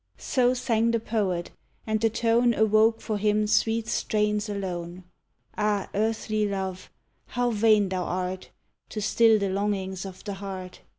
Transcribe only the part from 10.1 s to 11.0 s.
the heart!